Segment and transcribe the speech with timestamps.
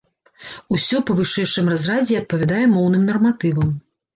[0.75, 3.71] Усё па вышэйшым разрадзе і адпавядае моўным нарматывам.